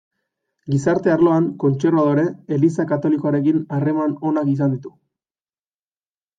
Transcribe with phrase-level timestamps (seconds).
[0.75, 2.25] Gizarte arloan kontserbadore,
[2.57, 4.97] Eliza Katolikoarekin harreman onak izan ditu.